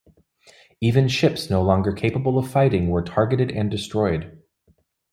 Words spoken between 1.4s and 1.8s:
no